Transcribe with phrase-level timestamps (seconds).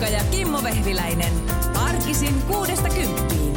[0.00, 1.32] Kuukka ja Kimmo Vehviläinen.
[1.74, 3.54] Arkisin kuudesta kymppiin.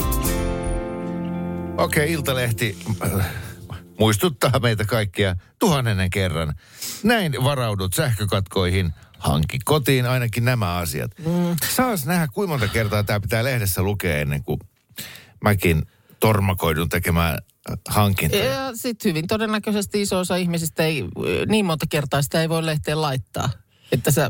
[1.78, 3.26] Okei, Iltalehti äh,
[4.00, 6.54] muistuttaa meitä kaikkia tuhannennen kerran.
[7.04, 8.94] Näin varaudut sähkökatkoihin.
[9.18, 11.12] Hanki kotiin ainakin nämä asiat.
[11.20, 11.56] Mm.
[11.76, 14.60] Saas nähdä, kuinka monta kertaa tämä pitää lehdessä lukea ennen kuin
[15.44, 15.84] mäkin
[16.20, 17.38] tormakoidun tekemään
[17.70, 18.44] äh, hankintoja.
[18.44, 21.06] Ja sitten hyvin todennäköisesti iso osa ihmisistä ei,
[21.48, 23.50] niin monta kertaa sitä ei voi lehteen laittaa.
[23.94, 24.30] Että sä,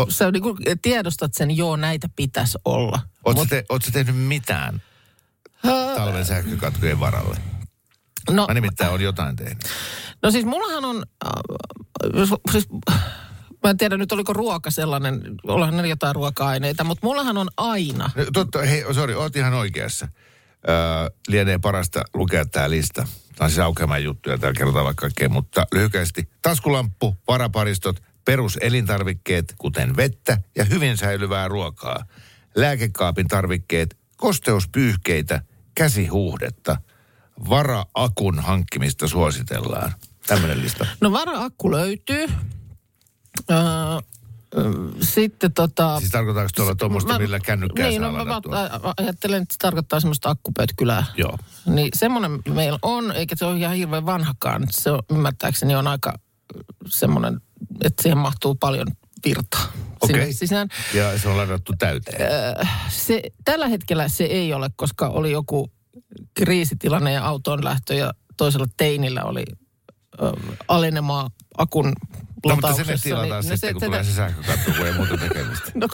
[0.00, 0.42] O- sä niin
[0.82, 3.00] tiedostat sen, joo näitä pitäisi olla.
[3.24, 4.82] Oletko te, oot sä tehnyt mitään
[5.96, 7.36] talven sähkökatkojen varalle?
[8.30, 9.58] No, Mä nimittäin on jotain tehnyt.
[10.22, 12.68] no siis mullahan on, äh, siis,
[13.64, 18.10] mä en tiedä nyt oliko ruoka sellainen, olihan ne jotain ruoka-aineita, mutta mullahan on aina.
[18.16, 20.08] No, totta, hei, sori, oot ihan oikeassa.
[20.68, 20.74] Öö,
[21.28, 23.02] lienee parasta lukea tämä lista.
[23.36, 26.28] Tämä on siis aukeamaan juttuja, täällä kerrotaan vaikka kaikkea, mutta lyhykäisesti.
[26.42, 32.04] Taskulamppu, varaparistot, peruselintarvikkeet, kuten vettä ja hyvin säilyvää ruokaa.
[32.56, 35.42] Lääkekaapin tarvikkeet, kosteuspyyhkeitä,
[35.74, 36.76] käsihuuhdetta.
[37.48, 39.94] Vara-akun hankkimista suositellaan.
[40.26, 40.86] Tämmöinen lista.
[41.00, 42.26] No vara-akku löytyy.
[43.50, 43.56] Öö,
[45.00, 45.98] sitten tota...
[45.98, 48.40] Siis tarkoitaanko tuolla tuommoista, Mä- millä kännykkää Niin, saa no mä
[48.82, 51.04] a- ajattelen, että se tarkoittaa semmoista akkupöytkylää.
[51.16, 51.38] Joo.
[51.66, 54.66] Niin semmoinen meillä on, eikä se ole ihan hirveän vanhakaan.
[54.70, 56.14] Se on, ymmärtääkseni on aika
[56.86, 57.40] semmoinen,
[57.84, 58.86] että siihen mahtuu paljon
[59.24, 59.72] virtaa.
[60.06, 60.32] sinne Okei.
[60.32, 60.68] sisään.
[60.94, 62.18] Ja se on ladattu täyteen.
[62.88, 65.70] Se, tällä hetkellä se ei ole, koska oli joku
[66.34, 69.44] kriisitilanne ja autoon lähtö ja toisella teinillä oli
[70.22, 70.32] ö,
[70.68, 71.92] alenemaa akun
[72.46, 72.72] No, mutta
[73.02, 75.72] tilataan niin- no sitten, kun tätä- tulee se kun ei muuta tekemistä.
[75.80, 75.88] No,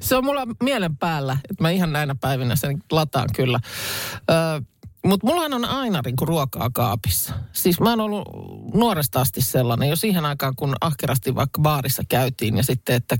[0.00, 3.60] se on mulla mielen päällä, että mä ihan näinä päivinä sen lataan kyllä.
[4.30, 4.62] Ö,
[5.06, 7.34] mutta mullahan on aina niin kuin ruokaa kaapissa.
[7.52, 8.28] Siis mä oon ollut
[8.74, 13.18] nuoresta asti sellainen, jo siihen aikaan kun ahkerasti vaikka baarissa käytiin ja sitten, että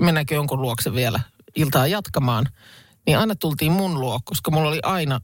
[0.00, 1.20] mennäänkö jonkun luokse vielä
[1.56, 2.46] iltaa jatkamaan,
[3.06, 5.20] niin aina tultiin mun luo, koska mulla oli aina,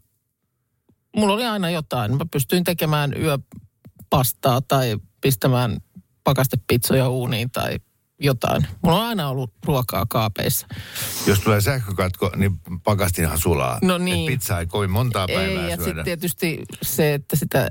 [1.17, 2.17] mulla oli aina jotain.
[2.17, 5.77] Mä pystyin tekemään yöpastaa tai pistämään
[6.25, 7.79] pakastepizzoja uuniin tai
[8.21, 8.67] jotain.
[8.83, 10.67] Mulla on aina ollut ruokaa kaapeissa.
[11.27, 13.79] Jos tulee sähkökatko, niin pakastinhan sulaa.
[13.83, 14.33] No Et niin.
[14.33, 17.71] pizza ei kovin montaa päivää Ei, ja sitten tietysti se, että sitä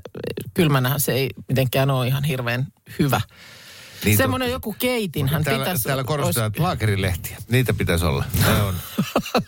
[0.53, 2.67] kylmänähän se ei mitenkään ole ihan hirveän
[2.99, 3.21] hyvä.
[4.05, 5.83] Niin Semmoinen joku keitinhän Täällä, pitäisi...
[5.83, 7.37] täällä korostetaan että laakerilehtiä.
[7.49, 8.23] Niitä pitäisi olla.
[8.47, 8.75] Ne on.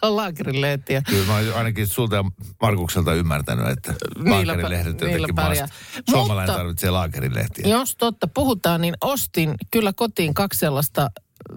[0.16, 1.02] Laakerilehtiä.
[1.10, 2.24] Kyllä mä oon ainakin sulta ja
[2.62, 3.94] Markukselta ymmärtänyt, että
[4.30, 5.68] laakerilehdet jotenkin maasta.
[6.10, 7.68] Suomalainen Mutta- tarvitsee laakerilehtiä.
[7.68, 11.10] Jos totta puhutaan, niin ostin kyllä kotiin kaksi sellaista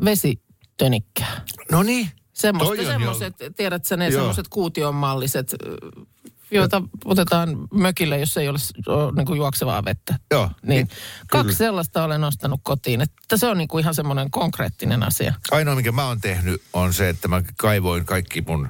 [0.05, 1.45] vesitönikkää.
[1.73, 2.11] No niin.
[2.33, 5.55] Semmoista, semmoiset, tiedät sä ne semmoiset kuutionmalliset,
[6.51, 10.15] joita otetaan mökille, jos ei ole, ole niin kuin juoksevaa vettä.
[10.31, 10.51] Joo.
[10.63, 11.03] Niin, Kyllä.
[11.29, 13.01] kaksi sellaista olen ostanut kotiin.
[13.01, 15.35] Että se on niin kuin ihan semmoinen konkreettinen asia.
[15.51, 18.69] Ainoa, mikä mä oon tehnyt, on se, että mä kaivoin kaikki mun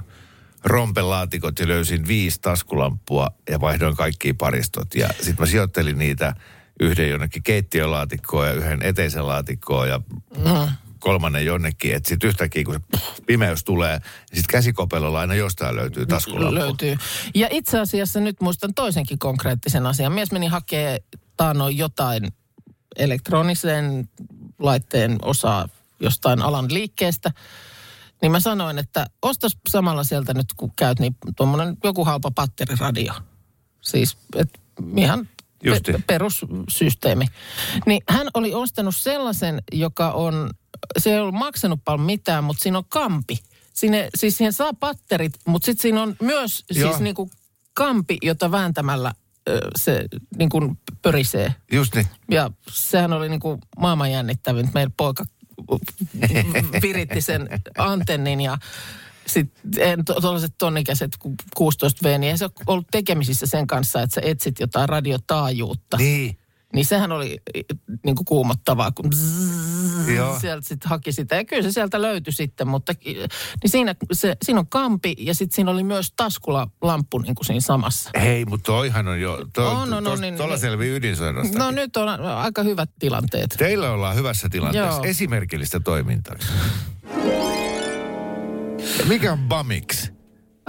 [0.63, 4.95] rompelaatikot ja löysin viisi taskulampua ja vaihdoin kaikki paristot.
[4.95, 6.35] Ja sitten mä sijoittelin niitä
[6.79, 10.01] yhden jonnekin keittiölaatikkoon ja yhden eteisen laatikkoon ja
[11.01, 11.95] kolmannen jonnekin.
[11.95, 16.55] Että sitten yhtäkkiä, kun se pimeys tulee, niin sitten käsikopelolla aina jostain löytyy taskulamppu.
[16.55, 16.97] Löytyy.
[17.35, 20.11] Ja itse asiassa nyt muistan toisenkin konkreettisen asian.
[20.11, 20.99] Mies meni hakee
[21.37, 22.33] taannoin jotain
[22.95, 24.09] elektronisen
[24.59, 25.69] laitteen osaa
[25.99, 27.31] jostain alan liikkeestä.
[28.21, 33.13] Niin mä sanoin, että ostas samalla sieltä nyt kun käyt, niin tuommoinen joku halpa patteriradio.
[33.81, 34.59] Siis et
[34.97, 35.29] ihan
[35.63, 35.91] Justi.
[35.91, 37.25] pe- perussysteemi.
[37.85, 40.49] Niin hän oli ostanut sellaisen, joka on,
[40.97, 43.39] se ei ollut maksanut paljon mitään, mutta siinä on kampi.
[43.73, 46.89] Sinne, siis siihen saa patterit, mutta sitten siinä on myös Joo.
[46.89, 47.29] siis niinku
[47.73, 49.13] kampi, jota vääntämällä
[49.75, 50.05] se
[50.37, 51.55] niinku pörisee.
[51.71, 52.07] Just niin.
[52.31, 54.69] Ja sehän oli niinku maailman jännittävin.
[54.73, 55.25] Meidän poika
[56.81, 58.57] viritti sen antennin ja
[59.27, 61.11] sitten tuollaiset tonnikäiset
[61.55, 65.97] 16 V, niin ei se ole ollut tekemisissä sen kanssa, että sä etsit jotain radiotaajuutta.
[65.97, 66.37] Niin.
[66.75, 67.41] Niin sehän oli
[68.05, 70.39] niin kuin kuumottavaa, kun bzzz, Joo.
[70.39, 71.35] sieltä sitten haki sitä.
[71.35, 73.27] Ja kyllä se sieltä löytyi sitten, mutta niin
[73.65, 77.59] siinä, se, siinä on kampi ja sitten siinä oli myös taskula lamppu niin kuin siinä
[77.59, 78.09] samassa.
[78.21, 80.61] Hei, mutta toihan on jo, to, On, on, on, tos- niin- tuolla niin.
[80.61, 81.59] selvii ydinsoidosta.
[81.59, 83.55] No nyt on aika hyvät tilanteet.
[83.57, 84.97] Teillä ollaan hyvässä tilanteessa.
[84.97, 85.03] Joo.
[85.03, 86.35] Esimerkillistä toimintaa.
[89.07, 90.07] Mikä on Bamix?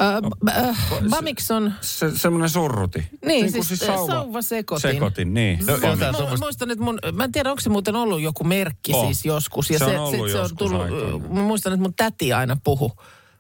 [0.01, 0.77] Äh, äh,
[1.11, 3.05] Bamix on, Se, semmoinen surruti.
[3.25, 4.91] niin, kuin siis, sauva, sauvasekotin.
[4.93, 5.59] Sekotin, niin.
[5.67, 8.93] No, Mä, semmoista- muistan, että mun, mä en tiedä, onko se muuten ollut joku merkki
[8.95, 9.07] On.
[9.07, 9.71] siis joskus.
[9.71, 12.33] Ja Se se, on ollut se, se on joskus tullut, mä muistan, että mun täti
[12.33, 12.93] aina puhu.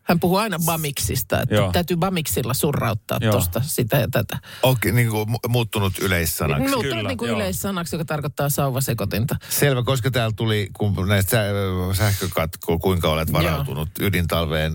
[0.02, 1.72] Hän puhuu aina Bamixista, että Joo.
[1.72, 3.32] täytyy Bamixilla surrauttaa Joo.
[3.32, 4.38] tuosta sitä ja tätä.
[4.62, 6.60] Onkin niin kuin muuttunut yleissanaksi.
[6.62, 7.36] Muuttunut Kyllä, niin kuin joo.
[7.38, 9.36] yleissanaksi, joka tarkoittaa sauvasekotinta.
[9.48, 14.74] Selvä, koska täällä tuli, kun näistä sä- sähkökatko, kuinka olet varautunut ydintalveen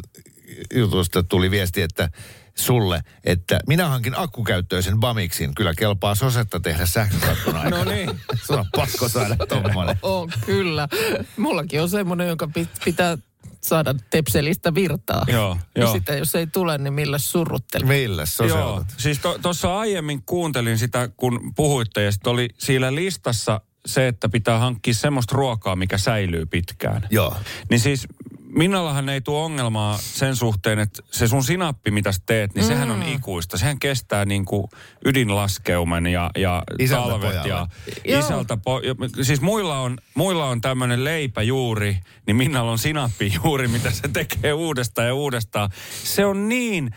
[0.73, 2.09] jutusta, tuli viesti, että
[2.55, 5.55] sulle, että minä hankin akkukäyttöisen Bamixin.
[5.55, 7.83] Kyllä kelpaa sosetta tehdä sähkökatkon aikana.
[7.83, 8.09] No niin.
[8.43, 9.97] Sun on pakko saada tommonen.
[10.01, 10.87] On kyllä.
[11.37, 13.17] Mullakin on semmoinen, jonka pit- pitää
[13.67, 15.25] saada tepselistä virtaa.
[15.27, 15.91] Joo, ja joo.
[15.91, 17.85] sitten jos ei tule, niin millä surruttele.
[17.85, 23.61] Millä Joo, siis tuossa to, aiemmin kuuntelin sitä, kun puhuitte, ja sitten oli siellä listassa
[23.85, 27.07] se, että pitää hankkia semmoista ruokaa, mikä säilyy pitkään.
[27.09, 27.35] Joo.
[27.69, 28.07] Niin siis
[28.57, 32.67] Minnallahan ei tule ongelmaa sen suhteen, että se sun sinappi, mitä sä teet, niin mm.
[32.67, 33.57] sehän on ikuista.
[33.57, 34.67] Sehän kestää niin kuin
[35.05, 37.49] ydinlaskeuman ja, ja Isältä talvet pojalle.
[37.49, 37.67] ja
[38.05, 38.19] Joo.
[38.19, 44.07] isältä po- Siis muilla on, muilla on tämmöinen leipäjuuri, niin Minnalla on sinappijuuri, mitä se
[44.13, 45.69] tekee uudestaan ja uudestaan.
[46.03, 46.91] Se on niin,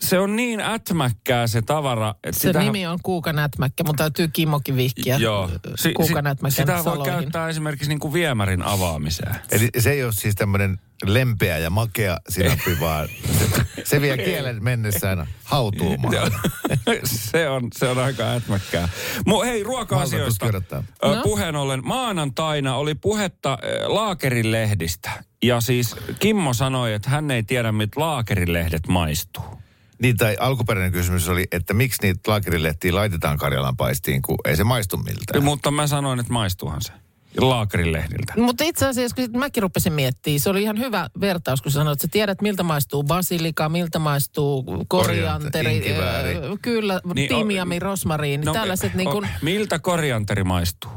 [0.00, 2.14] se on niin ätmäkkää se tavara.
[2.24, 5.50] Että Se sitähän- nimi on Kuuka Nätmäkkä, mutta täytyy Kimmokin vihkiä Joo.
[5.76, 7.14] Si- Kuuka si- sitä voi saloihin.
[7.14, 9.34] käyttää esimerkiksi niin kuin viemärin avaamiseen.
[9.50, 13.08] Eli se ei ole siis tämmöinen lempeä ja makea sinappi, vaan
[13.38, 16.32] se, se vie kielen mennessään hautuumaan.
[17.04, 18.88] se, on, se on aika ätmäkkää.
[19.26, 20.46] Mu, hei, ruoka-asioista.
[20.52, 21.22] No.
[21.22, 25.10] Puheen ollen, maanantaina oli puhetta Laakerin lehdistä.
[25.42, 29.44] Ja siis Kimmo sanoi, että hän ei tiedä, mitä Laakerin lehdet maistuu.
[30.02, 34.64] Niin, tai alkuperäinen kysymys oli, että miksi niitä laakerilehtiä laitetaan Karjalan paistiin, kun ei se
[34.64, 35.44] maistu miltään.
[35.44, 36.92] Mutta mä sanoin, että maistuuhan se.
[37.38, 38.32] Laakerin lehdiltä.
[38.36, 41.96] Mutta itse asiassa, kun sit mäkin rupesin miettimään, se oli ihan hyvä vertaus, kun sanoit,
[41.96, 46.36] että sä tiedät, miltä maistuu basilika, miltä maistuu korianteri, inkivääri.
[46.36, 49.24] ö, kyllä, Niin, niin, o- timiami, rosmariini, no, tällaiset niin kuin...
[49.24, 50.90] o- Miltä korianteri maistuu?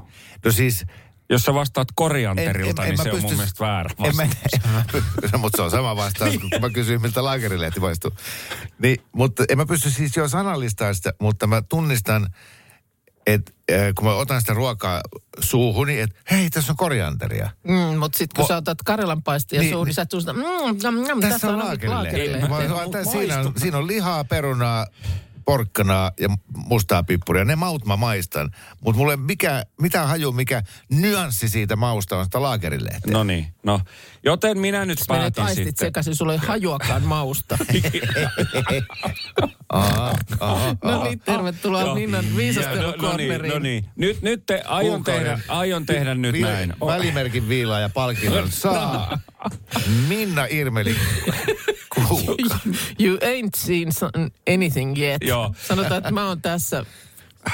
[0.46, 0.86] No siis,
[1.30, 3.90] Jos sä vastaat korianterilta, En- en- en niin mä se on pysty- mun mielestä väärä
[4.04, 4.64] en mä, vastaus.
[4.66, 8.12] en mä, py- mutta se on sama vastaus, kun mä kysyin, miltä laakerilehti maistuu.
[8.80, 12.28] Niin, mutta en mä pysty siis jo sanallistamaan sitä, mutta mä tunnistan,
[13.28, 15.02] että äh, kun mä otan sitä ruokaa
[15.40, 17.50] suuhuni, että hei, tässä on korianteria.
[17.64, 20.26] Mm, mutta sitten kun Mo- sä otat karjalan paistia Niin, niin, suuhun, niin sä tulet
[20.26, 20.42] mm,
[20.98, 21.58] mm, mm, Tässä on.
[21.60, 24.86] Mä- mä- Mu- tää- Siinä on, siinä on lihaa, perunaa,
[25.46, 27.46] porkkanaa ja mustaa pippuria.
[27.46, 28.52] Ne maut mä maistan.
[28.82, 33.14] Mutta mulle mikä, mitä haju, mikä nyanssi siitä mausta on sitä laakerilehtiä.
[33.14, 33.80] No niin, no.
[34.24, 35.88] Joten minä nyt Menet päätin aistit sitten.
[35.88, 37.58] sekaisin, sulla ei hajuakaan mausta.
[39.70, 41.96] Aha, aha, no niin, tervetuloa Joo.
[41.96, 43.54] Minnan Ja, no, no, niin, viisastelukorneriin.
[43.54, 43.86] no niin.
[43.96, 46.74] Nyt, nyt te, aion, tehdä, aion tehdä nyt Vi- näin.
[46.86, 49.20] Välimerkin viilaa ja palkinnon saa
[50.08, 50.96] Minna Irmeli
[52.08, 52.60] Kuukka.
[53.04, 53.90] You ain't seen
[54.54, 55.24] anything yet.
[55.24, 55.54] Joo.
[55.68, 56.86] Sanotaan, että mä oon tässä,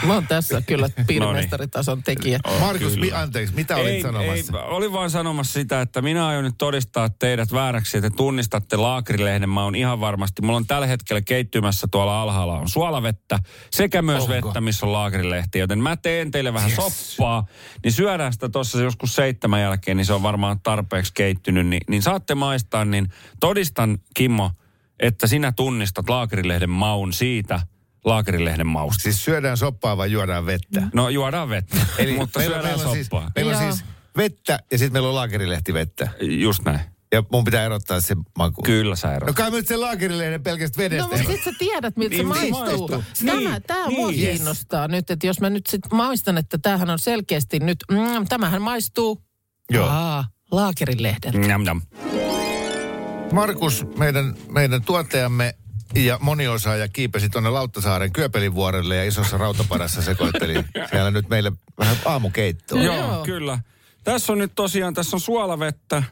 [0.06, 2.40] mä oon tässä kyllä piirimestaritason tekijä.
[2.60, 4.58] Markus, mi, anteeksi, mitä olit ei, sanomassa?
[4.60, 8.78] Ei, olin vaan sanomassa sitä, että minä aion nyt todistaa teidät vääräksi, että te tunnistatte
[8.78, 9.50] laakerilehden.
[9.50, 10.42] Mä oon ihan varmasti.
[10.42, 13.40] Mulla on tällä hetkellä keittymässä tuolla alhaalla on suolavettä
[13.72, 14.34] sekä myös Onko?
[14.34, 15.60] vettä, missä on laakerilehti.
[15.60, 17.16] Joten mä teen teille vähän Yes.
[17.16, 17.46] soppaa.
[17.84, 21.68] Niin syödään sitä tuossa joskus seitsemän jälkeen, niin se on varmaan tarpeeksi keittynyt.
[21.68, 23.08] Niin, niin saatte maistaa, niin
[23.40, 24.52] todistan Kimmo,
[25.00, 27.60] että sinä tunnistat laakerilehden maun siitä
[28.08, 29.02] laakerilehden mausta.
[29.04, 30.88] Siis syödään soppaa vai juodaan vettä?
[30.94, 33.32] No juodaan vettä, Eli mutta meillä, syödään meillä on siis, soppaa.
[33.36, 33.72] meillä on Joo.
[33.72, 33.86] siis
[34.18, 36.10] vettä ja sitten meillä on laakerilehti vettä.
[36.22, 36.80] Just näin.
[37.12, 38.62] Ja mun pitää erottaa se maku.
[38.64, 39.28] Kyllä sä erot.
[39.28, 41.08] No kai mä nyt sen laakerilehden pelkästä No vedestä.
[41.08, 42.88] mutta sit sä tiedät, miltä Niin, se niin maistuu.
[42.88, 43.04] maistuu.
[43.26, 44.00] Tämä, Niin, tämä niin.
[44.00, 44.20] mua Yes.
[44.20, 48.62] kiinnostaa nyt, että jos mä nyt sit maistan, että tämähän on selkeästi nyt, mm, tämähän
[48.62, 49.22] maistuu,
[49.70, 49.88] Joo.
[49.90, 51.38] Aa, laakerilehdeltä.
[51.38, 51.82] Njam, njam.
[53.32, 55.56] Markus, meidän, meidän tuottajamme
[55.96, 60.54] ja moniosaaja kiipesi tuonne Lauttasaaren Kyöpelivuorelle ja isossa rautaparassa sekoitteli
[60.92, 62.82] siellä nyt meille vähän aamukeittoa.
[62.82, 63.24] Joo, Joo.
[63.24, 63.60] kyllä.
[64.04, 66.04] Tässä on nyt tosiaan, tässä on suolavettä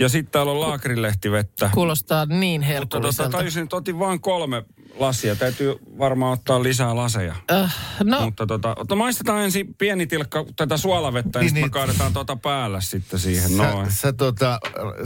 [0.00, 1.70] ja sitten täällä on laakerilehtivettä.
[1.74, 4.64] Kuulostaa niin Mutta tota, tajusin, että otin vain kolme
[4.98, 5.36] lasia.
[5.36, 7.34] Täytyy varmaan ottaa lisää laseja.
[7.52, 11.66] Äh, no, Mutta tota, ota, maistetaan ensin pieni tilkka tätä suolavettä, Niin, niin, niin niin.
[11.66, 13.50] me kaadetaan tuota päällä sitten siihen.
[13.50, 13.90] Sä, Noin.
[13.92, 14.58] sä, tota,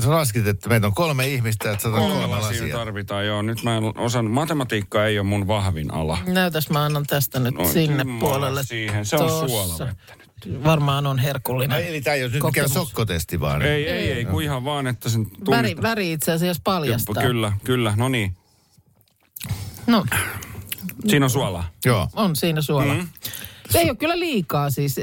[0.05, 2.77] sä laskit, että meitä on kolme ihmistä, että sä Kolme kolme lasia lasia.
[2.77, 3.43] tarvitaan, joo.
[3.43, 6.19] Nyt mä en osannut, matematiikka ei ole mun vahvin ala.
[6.27, 8.63] näytäs mä annan tästä nyt Noin, sinne puolelle.
[8.63, 9.07] siihen.
[9.07, 9.49] Se on Tossa.
[9.49, 10.28] suolavettä nyt.
[10.65, 11.77] Varmaan on herkullinen.
[11.77, 12.73] Ai, eli tämä ei ole nyt mikään Kokemus.
[12.89, 13.63] sokkotesti vaan.
[13.63, 15.57] Ei, ei, ei, kun ihan vaan, että sen tunnistaa.
[15.57, 17.23] Väri, väri itse asiassa paljastaa.
[17.23, 17.95] Kyllä, kyllä.
[17.97, 18.37] No niin.
[19.87, 20.05] No,
[21.09, 21.71] Siinä on suolaa.
[21.85, 22.09] Joo.
[22.13, 22.95] on siinä suola.
[22.95, 23.09] Mm.
[23.71, 24.97] Se ei ole kyllä liikaa siis.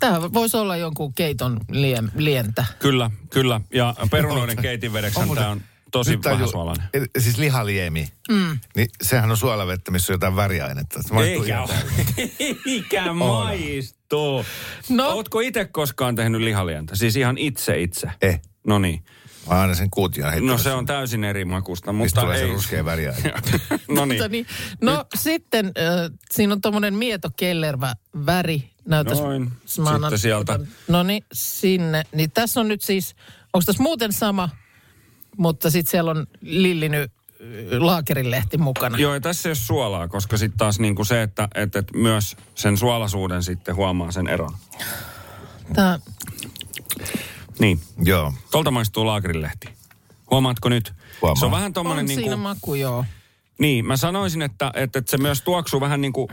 [0.00, 2.64] Tämä voisi olla jonkun keiton lien, lientä.
[2.78, 3.60] Kyllä, kyllä.
[3.74, 5.60] Ja perunoiden keitinvedeksähän On tämä on
[5.94, 6.88] tosi Nyt taju- vähän suolainen.
[7.18, 8.08] Siis lihaliemi.
[8.30, 8.58] Mm.
[8.76, 11.00] Niin sehän on suolavettä, missä on jotain väriainetta.
[11.24, 11.74] Eikä, täydeltä.
[12.66, 14.44] eikä maistu.
[14.88, 15.08] No.
[15.08, 16.96] Ootko itse koskaan tehnyt lihalientä?
[16.96, 18.06] Siis ihan itse itse?
[18.22, 18.40] Eh.
[18.66, 19.04] No niin.
[19.48, 20.50] Mä aina sen kuution heittänyt.
[20.52, 22.46] No se on täysin eri makusta, Mistä mutta tulee ei.
[22.46, 23.32] se ruskea väriaine.
[23.88, 24.22] no niin.
[24.22, 24.46] Mutta niin,
[24.80, 25.72] no sitten äh,
[26.30, 27.94] siinä on tommonen mieto kellervä
[28.26, 28.70] väri.
[28.88, 29.52] Näytäs, Noin.
[29.64, 30.60] Sitten sieltä.
[30.88, 32.02] No niin, sinne.
[32.14, 33.14] Niin tässä on nyt siis,
[33.52, 34.48] onko tässä muuten sama,
[35.36, 37.08] mutta sitten siellä on lilliny äh,
[37.78, 38.98] laakerilehti mukana.
[38.98, 42.36] Joo, ja tässä ei ole suolaa, koska sitten taas niinku se, että, että, että myös
[42.54, 44.52] sen suolaisuuden sitten huomaa sen eron.
[45.74, 45.98] Tää,
[47.58, 48.32] Niin, Joo.
[48.50, 49.68] tolta maistuu laakerilehti.
[50.30, 50.92] Huomaatko nyt?
[51.22, 51.36] Huomaan.
[51.36, 52.36] Se on vähän on tommonen siinä niinku...
[52.36, 53.04] maku, joo.
[53.58, 56.28] Niin, mä sanoisin, että, että, että se myös tuoksuu vähän niin kuin...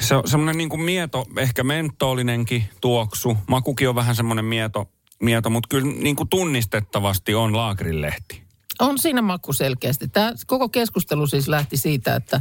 [0.00, 3.38] Se on semmoinen niin kuin mieto, ehkä mentoolinenkin tuoksu.
[3.48, 4.88] Makukin on vähän semmoinen mieto,
[5.22, 8.42] mieto mutta kyllä niin kuin tunnistettavasti on laakrilehti.
[8.78, 10.08] On siinä maku selkeästi.
[10.08, 12.40] Tämä koko keskustelu siis lähti siitä, että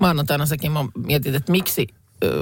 [0.00, 1.86] maanantaina säkin mä mietit, että miksi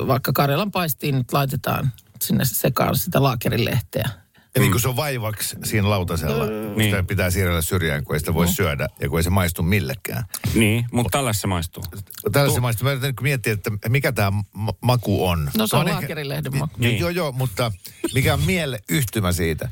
[0.07, 4.09] vaikka Karjalan paistiin nyt laitetaan sinne sekaan sitä laakerilehteä.
[4.57, 6.77] Ja niin kuin se on vaivaksi siinä lautasella, niin.
[6.77, 6.91] Niin.
[6.91, 10.25] sitä pitää siirrellä syrjään, kun ei sitä voi syödä ja kun ei se maistu millekään.
[10.55, 11.85] Niin, mutta tällä se maistuu.
[12.33, 14.33] Tällaisen maistu, mä yritän miettiä, että mikä tämä
[14.81, 15.51] maku on.
[15.57, 16.75] No se on Mä ehkä- laakerilehden maku.
[16.79, 16.89] Niin.
[16.91, 17.01] Niin.
[17.01, 17.73] Joo, joo, mutta
[18.15, 19.69] mikä on miele yhtymä siitä?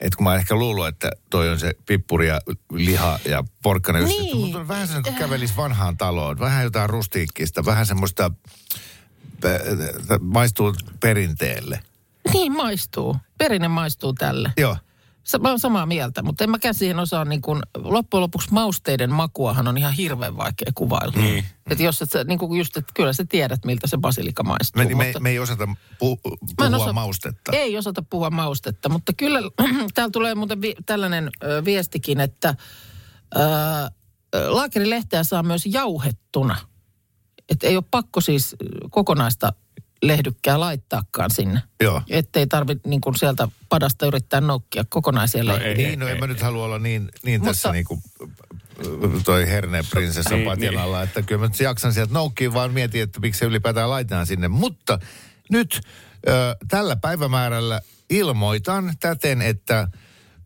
[0.00, 2.40] Että kun mä ehkä luullut, että toi on se pippuri ja
[2.72, 4.38] liha ja porkkana yhdistetty, Niin.
[4.44, 6.38] mutta on vähän sellainen, kun kävelisi vanhaan taloon.
[6.38, 8.30] Vähän jotain rustiikkista, vähän semmoista,
[9.44, 9.60] äh,
[10.20, 11.80] maistuu perinteelle.
[12.32, 13.16] Niin maistuu.
[13.38, 14.52] Perinne maistuu tälle.
[14.56, 14.76] Joo.
[15.40, 19.68] Mä oon samaa mieltä, mutta en mäkään siihen osaa niin kuin, loppujen lopuksi mausteiden makuahan
[19.68, 21.14] on ihan hirveän vaikea kuvailla.
[21.16, 21.44] Niin.
[21.70, 24.82] Että jos et sä, niin just, että kyllä sä tiedät, miltä se basilika maistuu.
[24.82, 26.20] Me, me, mutta- me ei osata pu,
[26.60, 27.52] Mä en puhua osaa- maustetta.
[27.52, 29.38] Ei osata puhua maustetta, mutta kyllä
[29.94, 32.54] täällä tulee muuten vi- tällainen ö, viestikin, että
[33.36, 33.40] ö,
[34.48, 36.56] laakerilehteä saa myös jauhettuna.
[37.48, 38.56] Että ei ole pakko siis
[38.90, 39.52] kokonaista
[40.02, 41.62] lehdykkää laittaakaan sinne.
[41.82, 42.02] Joo.
[42.10, 45.68] Ettei tarvitse niin kuin sieltä padasta yrittää noukkia kokonaisia No lehtiä.
[45.68, 45.76] ei.
[45.76, 48.00] Niin, no en mä nyt halua olla niin, niin Mutta- tässä niin kuin
[49.24, 50.80] toi herne prinsessa Niin, patjan niin.
[50.80, 54.26] alla, että kyllä mä nyt jaksan sieltä noukkiin, vaan mietin, että miksi se ylipäätään laitetaan
[54.26, 54.48] sinne.
[54.48, 54.98] Mutta
[55.50, 55.80] nyt
[56.28, 57.80] ö, tällä päivämäärällä
[58.10, 59.88] ilmoitan täten, että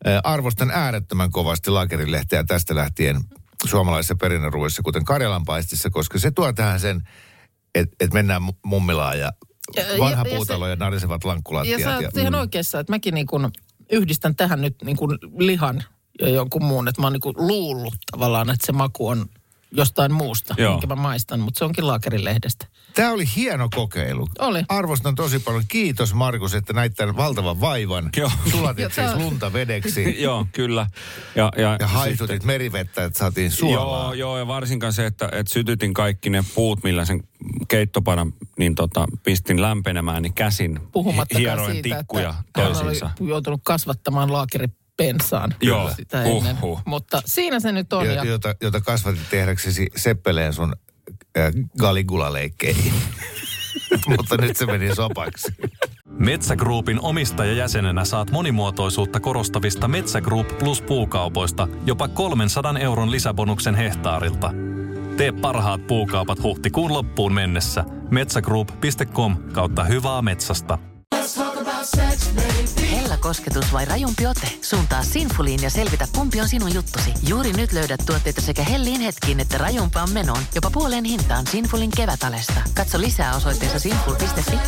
[0.07, 3.21] ö, arvostan äärettömän kovasti lakerilehteä tästä lähtien
[3.65, 7.07] suomalaisissa perinnöruuissa, kuten Karjalanpaistissa, koska se tuo tähän sen,
[7.79, 9.31] että et mennään mu- mummilaan ja
[9.75, 11.81] Ja- vanha ja- ja puutalo se- ja narisevat Ja lankkulattiat.
[11.81, 13.49] sä ja- oot ihan oikeassa, että mäkin niin kuin
[13.91, 15.83] yhdistän tähän nyt niin kuin lihan
[16.21, 16.87] ja jonkun muun.
[16.87, 19.25] Että mä oon niin luullut tavallaan, että se maku on
[19.71, 20.71] jostain muusta, Joo.
[20.71, 21.39] minkä mä maistan.
[21.39, 22.65] Mutta se onkin laakerilehdestä.
[22.97, 24.27] Tämä oli hieno kokeilu.
[24.39, 24.63] Oli.
[24.69, 25.63] Arvostan tosi paljon.
[25.67, 28.09] Kiitos Markus, että näit tämän valtavan vaivan.
[28.17, 28.31] Joo.
[28.51, 30.87] Sulatit siis lunta vedeksi joo, kyllä.
[31.35, 34.03] Ja, ja, ja haihdutit merivettä, että saatiin suolaa.
[34.03, 37.23] Joo, joo, ja varsinkaan se, että, että sytytin kaikki ne puut, millä sen
[37.67, 40.79] keittopadan niin tota, pistin lämpenemään, niin käsin
[41.37, 43.09] hieroin siitä, tikkuja että hän toisiinsa.
[43.19, 46.57] oli joutunut kasvattamaan laakeripensaan Joo, sitä ennen.
[46.85, 48.05] Mutta siinä se nyt on.
[48.05, 50.75] Jo, Ja, jota, jota kasvatit tehdäksesi seppeleen sun
[51.79, 52.93] Galigula-leikkeihin.
[54.17, 55.51] Mutta nyt se meni sopaksi.
[56.19, 64.53] Metsä Groupin omistajajäsenenä saat monimuotoisuutta korostavista Metsä Group Plus puukaupoista jopa 300 euron lisäbonuksen hehtaarilta.
[65.17, 67.85] Tee parhaat puukaupat huhtikuun loppuun mennessä.
[68.11, 70.77] Metsägroup.com kautta hyvää metsästä.
[73.19, 74.51] Kosketus vai rajumpi ote?
[74.61, 77.13] Suuntaa Sinfuliin ja selvitä, kumpi on sinun juttusi.
[77.27, 80.43] Juuri nyt löydät tuotteita sekä hellin hetkiin että rajumpaan menoon.
[80.55, 82.61] Jopa puoleen hintaan Sinfulin kevätalesta.
[82.73, 84.59] Katso lisää osoitteessa sinful.fi.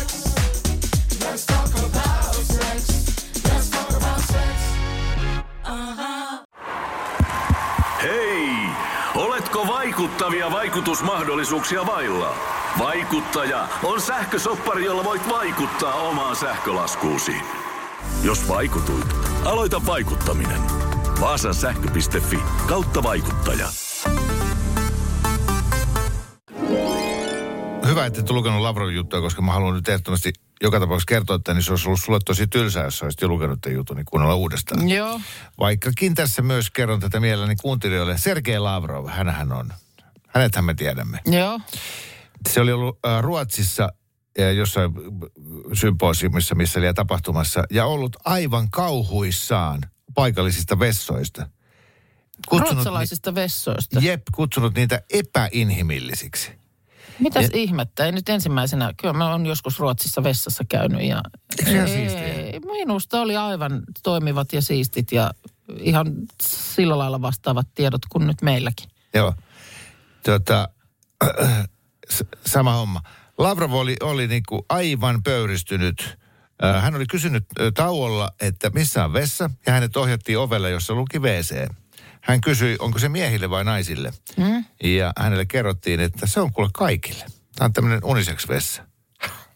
[8.02, 8.50] Hei!
[9.14, 12.34] Oletko vaikuttavia vaikutusmahdollisuuksia vailla?
[12.78, 17.36] Vaikuttaja on sähkösoppari, jolla voit vaikuttaa omaan sähkölaskuusi.
[18.22, 19.06] Jos vaikutuit,
[19.44, 20.60] aloita vaikuttaminen.
[21.20, 23.68] Vaasan sähkö.fi kautta vaikuttaja.
[27.86, 31.54] Hyvä, että et lukenut Lavrovin juttua, koska mä haluan nyt ehdottomasti joka tapauksessa kertoa, että
[31.54, 34.34] niin se olisi ollut sulle tosi tylsää, jos olisit jo lukenut tämän jutun, niin kuunnella
[34.34, 34.88] uudestaan.
[34.88, 35.20] joo.
[35.58, 38.18] Vaikkakin tässä myös kerron tätä mielelläni kuuntelijoille.
[38.18, 39.72] Sergei Lavrov, hänhän on.
[40.28, 41.20] Hänethän me tiedämme.
[41.26, 41.60] Joo.
[42.48, 43.88] Se oli ollut äh, Ruotsissa
[44.56, 44.92] jossain
[45.72, 49.80] symposiumissa, missä oli tapahtumassa, ja ollut aivan kauhuissaan
[50.14, 51.48] paikallisista vessoista.
[52.50, 54.00] Ruotsalaisista vessoista.
[54.00, 56.60] Ni- jep, kutsunut niitä epäinhimillisiksi.
[57.18, 58.04] Mitäs ihmettä?
[58.04, 61.22] Ei nyt ensimmäisenä, kyllä mä oon joskus Ruotsissa vessassa käynyt ja
[61.66, 65.30] Eikö se ihan ei, minusta oli aivan toimivat ja siistit ja
[65.76, 66.06] ihan
[66.42, 68.90] sillä lailla vastaavat tiedot kuin nyt meilläkin.
[69.14, 69.34] Joo.
[70.22, 70.68] Tota,
[72.46, 73.00] sama homma.
[73.40, 76.18] Lavrov oli, oli niinku aivan pöyristynyt.
[76.80, 77.44] Hän oli kysynyt
[77.74, 81.68] tauolla, että missä on vessa, ja hänet ohjattiin ovelle, jossa luki WC.
[82.20, 84.12] Hän kysyi, onko se miehille vai naisille.
[84.36, 84.64] Mm.
[84.84, 87.24] Ja hänelle kerrottiin, että se on kuule kaikille.
[87.56, 88.84] Tämä on tämmöinen unisex vessa.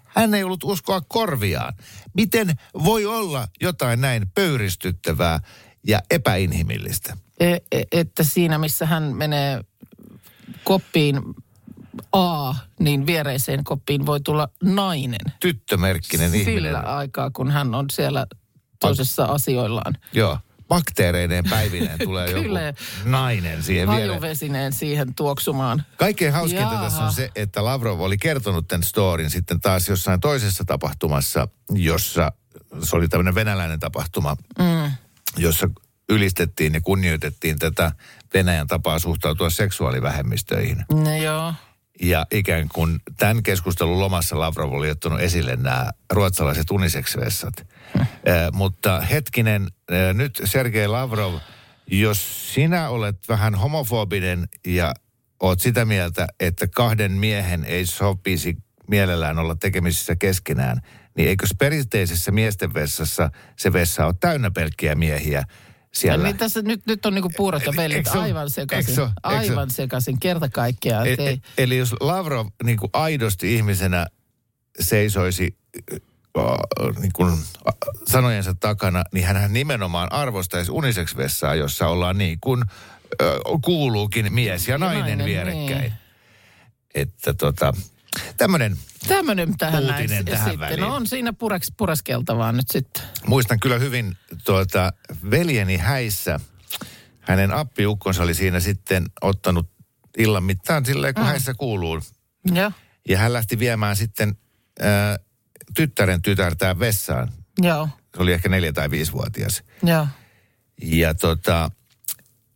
[0.04, 1.72] Hän ei ollut uskoa korviaan.
[2.14, 5.40] Miten voi olla jotain näin pöyristyttävää
[5.86, 7.16] ja epäinhimillistä?
[7.40, 9.64] E- e- että siinä, missä hän menee
[10.64, 11.22] koppiin
[12.12, 15.20] A, niin viereiseen koppiin voi tulla nainen.
[15.40, 16.62] Tyttömerkkinen ihminen.
[16.62, 18.26] Sillä aikaa, kun hän on siellä
[18.80, 19.94] toisessa asioillaan.
[20.12, 20.38] Joo.
[20.68, 22.48] Bakteereineen päivineen tulee joku
[23.04, 24.08] nainen siihen viereen.
[24.08, 25.84] Hajuvesineen siihen tuoksumaan.
[25.96, 26.84] Kaikkein hauskinta Jaha.
[26.84, 32.32] tässä on se, että Lavrov oli kertonut tämän storin sitten taas jossain toisessa tapahtumassa, jossa
[32.82, 34.92] se oli tämmöinen venäläinen tapahtuma, mm.
[35.36, 35.70] jossa
[36.08, 37.92] ylistettiin ja kunnioitettiin tätä
[38.34, 40.84] Venäjän tapaa suhtautua seksuaalivähemmistöihin.
[40.92, 41.54] No joo.
[42.02, 47.66] Ja ikään kuin tämän keskustelun lomassa Lavrov oli ottanut esille nämä ruotsalaiset uniseksvessat.
[47.96, 48.04] Eh,
[48.52, 51.34] mutta hetkinen, eh, nyt Sergei Lavrov,
[51.86, 54.94] jos sinä olet vähän homofobinen ja
[55.40, 58.56] oot sitä mieltä, että kahden miehen ei sopisi
[58.88, 60.80] mielellään olla tekemisissä keskenään,
[61.16, 65.44] niin eikös perinteisessä miesten vessassa se vessa ole täynnä pelkkiä miehiä
[65.94, 66.24] siellä?
[66.24, 69.00] Niin tässä nyt, nyt on niinku puurot ja vellit ole- aivan sekaisin.
[69.00, 71.06] ole- Aivan sekaisin, kerta kaikkiaan.
[71.06, 74.06] E- ei, e- eli jos Lavrov niin kuin aidosti ihmisenä
[74.80, 75.56] seisoisi
[77.00, 77.38] niin kuin,
[78.08, 82.62] sanojensa takana, niin hän nimenomaan arvostaisi unisex-vessaa, jossa ollaan niin kuin
[83.64, 85.80] kuuluukin mies ja nainen, nainen, vierekkäin.
[85.80, 85.92] niin.
[86.94, 87.72] Että tota,
[88.36, 88.76] tämmöinen,
[89.08, 90.24] Tämmöinen tähän Uutinen näin.
[90.24, 90.60] tähän sitten.
[90.60, 90.80] väliin.
[90.80, 93.02] No on siinä pureks, pureskeltavaa nyt sitten.
[93.26, 94.92] muistan kyllä hyvin tuota,
[95.30, 96.40] veljeni häissä,
[97.20, 99.70] hänen appiukkonsa oli siinä sitten ottanut
[100.18, 102.00] illan mittaan silleen, kun häissä kuuluu.
[102.54, 102.72] Joo.
[103.08, 104.36] Ja hän lähti viemään sitten
[104.80, 105.18] ää,
[105.76, 107.32] tyttären tytärtään vessaan.
[107.62, 107.88] Joo.
[108.16, 109.62] Se oli ehkä neljä- tai viisivuotias.
[109.82, 110.06] Joo.
[110.82, 111.70] Ja tota,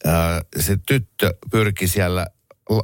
[0.04, 2.26] ää, se tyttö pyrki siellä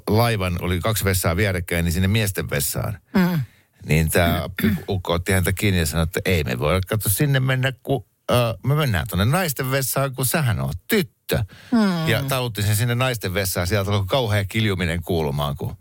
[0.09, 2.99] laivan, oli kaksi vessaa vierekkäin, niin sinne miesten vessaan.
[3.15, 3.41] Mm.
[3.87, 4.43] Niin tämä
[4.89, 8.55] ukko otti häntä kiinni ja sanoi, että ei me voi katso sinne mennä, kun ää,
[8.67, 11.45] me mennään tuonne naisten vessaan, kun sähän on tyttö.
[11.73, 12.09] Mm.
[12.09, 15.77] Ja talutti sen sinne naisten vessaan, sieltä alkoi kauhea kiljuminen kuulumaan, kun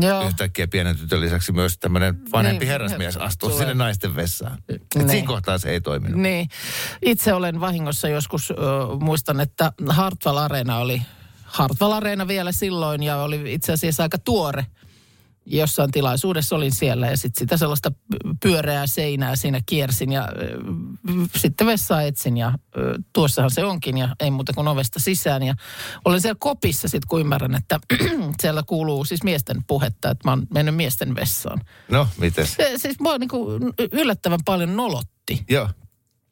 [0.00, 0.26] Joo.
[0.26, 4.58] yhtäkkiä pienen tytön lisäksi myös tämmöinen vanhempi Niin, herrasmies astuu sinne naisten vessaan.
[4.68, 5.08] Et Niin.
[5.10, 6.20] siinä kohtaa se ei toiminut.
[6.20, 6.48] Niin.
[7.02, 8.54] Itse olen vahingossa joskus, ö,
[9.00, 11.02] muistan, että Hartwall Arena oli,
[11.48, 14.66] Hartwall Arena vielä silloin ja oli itse asiassa aika tuore.
[15.50, 17.92] Jossain tilaisuudessa olin siellä ja sitten sitä sellaista
[18.42, 20.58] pyöreää seinää siinä kiersin ja ö,
[21.36, 25.42] sitten vessaa etsin ja ö, tuossahan se onkin ja ei muuta kuin ovesta sisään.
[25.42, 25.54] Ja
[26.04, 27.80] olen siellä kopissa sitten kun ymmärrän, että
[28.42, 31.60] siellä kuuluu siis miesten puhetta, että mä oon mennyt miesten vessaan.
[31.90, 32.54] No, mites?
[32.54, 35.44] Se, siis mua niin kuin yllättävän paljon nolotti.
[35.48, 35.68] Joo.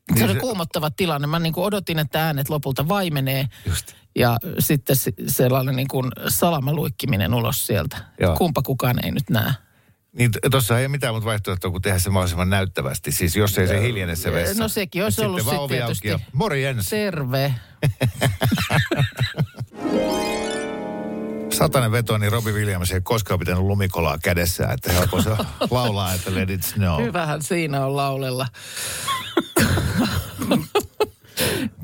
[0.08, 1.26] Se Niin oli se- kuumottava tilanne.
[1.26, 3.46] Mä niin kuin odotin, että äänet lopulta vaimenee.
[3.66, 3.92] Just.
[4.14, 7.96] Ja sitten se- sellainen niin kuin salamaluikkiminen ulos sieltä.
[8.20, 8.36] Joo.
[8.36, 9.52] Kumpa kukaan ei nyt näe.
[10.12, 13.12] Niin tuossa ei mitään muuta vaihtoehtoa kuin tehdä se mahdollisimman näyttävästi.
[13.12, 14.62] Siis jos ei se hiljene se vessa.
[14.62, 16.88] no sekin olisi Et ollut sitten ovi auki tietysti- ja morjens.
[16.88, 17.54] Terve.
[21.52, 25.30] Satanen veto, niin Robbie Williams ei koskaan pitänyt lumikolaa kädessään, että helppo se
[25.70, 27.02] laulaa, että let it snow.
[27.02, 28.46] Hyvähän siinä on laulella.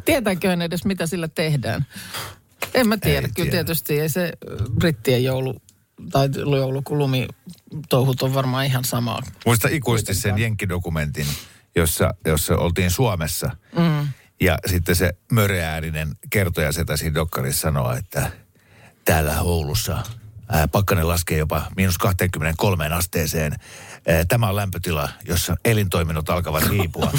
[0.05, 1.87] Tietääköhän edes, mitä sillä tehdään?
[2.75, 3.27] En mä tiedä.
[3.27, 3.51] Ei Kyllä tiedä.
[3.51, 4.33] tietysti ei se
[4.79, 5.63] brittien joulu
[6.11, 9.23] tai joulu kuin lumitouhut on varmaan ihan samaa.
[9.47, 11.27] Muista ikuisesti sen jenkkidokumentin,
[11.77, 13.57] jossa, jossa oltiin Suomessa.
[13.79, 14.09] Mm.
[14.41, 18.31] Ja sitten se möreäärinen kertoja setä siinä dokkarissa sanoo, että
[19.05, 20.03] täällä Oulussa
[20.49, 23.57] ää, pakkanen laskee jopa miinus 23 asteeseen.
[24.29, 27.11] Tämä on lämpötila, jossa elintoiminnot alkavat hiipua.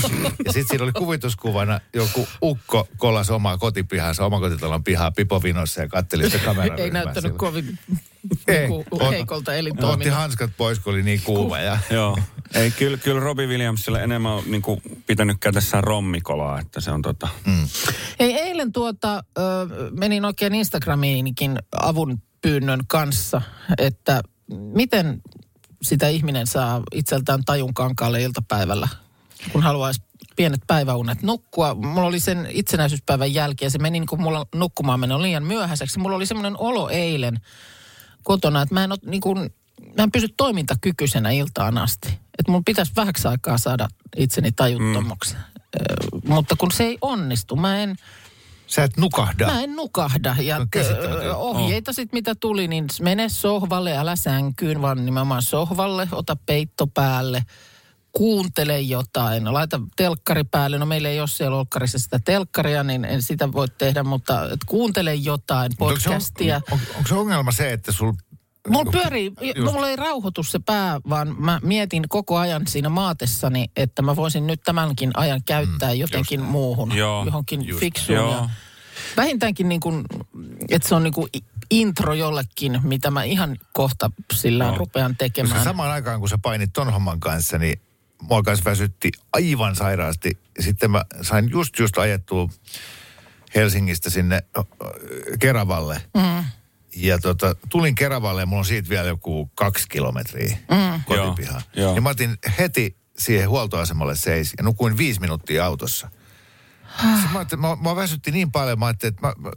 [0.45, 6.29] ja sitten siinä oli kuvituskuvana joku ukko kolas omaa kotipihansa, omakotitalon pihaa pipovinossa ja katteli
[6.29, 6.77] sitä kameraa.
[6.77, 7.79] Ei näyttänyt kovin
[8.47, 10.17] Ei, niinku heikolta Otti elintoiminnot.
[10.17, 11.59] hanskat pois, kun oli niin kuuma.
[11.59, 11.77] Ja...
[11.89, 12.17] Joo.
[12.53, 17.01] Ei, kyllä, kyllä Robbie Williamsille enemmän on niin kuin, pitänyt kädessään rommikolaa, että se on
[17.01, 17.27] tota...
[17.45, 17.67] Mm.
[18.19, 19.41] Ei, eilen tuota, ö,
[19.91, 23.41] menin oikein Instagramiinkin avun pyynnön kanssa,
[23.77, 24.21] että
[24.73, 25.21] miten
[25.83, 28.87] sitä ihminen saa itseltään tajun kankaalle iltapäivällä,
[29.51, 30.01] kun haluaisi
[30.35, 31.75] pienet päiväunet nukkua.
[31.75, 35.99] Mulla oli sen itsenäisyyspäivän jälkeen, se meni niin kuin mulla nukkumaan meni liian myöhäiseksi.
[35.99, 37.39] Mulla oli semmoinen olo eilen
[38.23, 39.53] kotona, että mä en, ole, niin kuin,
[39.97, 42.09] mä en pysy toimintakykyisenä iltaan asti.
[42.09, 45.35] Että mun pitäisi vähäksi aikaa saada itseni tajuttomaksi.
[45.35, 46.33] Mm.
[46.33, 47.95] Mutta kun se ei onnistu, mä en,
[48.75, 49.45] Sä et nukahda.
[49.45, 50.35] Mä en nukahda.
[50.39, 56.35] Ja ö, ohjeita sitten mitä tuli, niin mene sohvalle, älä sänkyyn, vaan nimenomaan sohvalle, ota
[56.45, 57.45] peitto päälle,
[58.11, 60.77] kuuntele jotain, laita telkkari päälle.
[60.77, 64.59] No meillä ei ole siellä olkkarissa sitä telkkaria, niin en sitä voi tehdä, mutta et
[64.65, 66.61] kuuntele jotain, Mutta onko se on- podcastia.
[66.71, 68.13] On, onko se ongelma se, että sul...
[68.69, 69.73] Mulla pyörii, Just.
[69.73, 74.47] mulla ei rauhoitu se pää, vaan mä mietin koko ajan siinä maatessani, että mä voisin
[74.47, 77.79] nyt tämänkin ajan käyttää jotenkin muuhun, Joo, johonkin just.
[77.79, 78.17] fiksuun.
[78.19, 78.31] Joo.
[78.31, 78.49] Ja
[79.17, 80.05] vähintäänkin niin kuin,
[80.69, 81.27] että se on niin kuin
[81.71, 84.77] intro jollekin, mitä mä ihan kohta sillä Joo.
[84.77, 85.63] rupean Koska tekemään.
[85.63, 87.81] samaan aikaan, kun sä painit ton homman kanssa, niin
[88.21, 90.31] mua kanssa väsytti aivan sairaasti.
[90.59, 92.49] Sitten mä sain just just ajettua
[93.55, 94.63] Helsingistä sinne ö,
[95.39, 96.01] Keravalle.
[96.13, 96.43] Mm.
[96.95, 101.03] Ja tota, tulin Keravalle ja mulla on siitä vielä joku kaksi kilometriä mm.
[101.05, 101.61] kotipihaan.
[101.75, 101.95] Joo, joo.
[101.95, 106.09] Ja mä otin heti siihen huoltoasemalle seis ja nukuin viisi minuuttia autossa.
[107.21, 109.51] Sitten mä, mä, mä väsytti niin paljon, mä että mä, mä,